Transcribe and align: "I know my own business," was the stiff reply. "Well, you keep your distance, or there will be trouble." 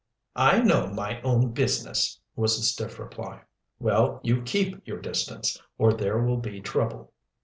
"I 0.35 0.59
know 0.61 0.87
my 0.87 1.21
own 1.21 1.51
business," 1.51 2.19
was 2.35 2.57
the 2.57 2.63
stiff 2.63 2.97
reply. 2.97 3.43
"Well, 3.77 4.19
you 4.23 4.41
keep 4.41 4.81
your 4.87 4.99
distance, 4.99 5.61
or 5.77 5.93
there 5.93 6.17
will 6.19 6.37
be 6.37 6.59
trouble." 6.59 7.13